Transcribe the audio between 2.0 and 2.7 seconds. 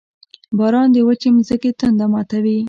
ماتوي.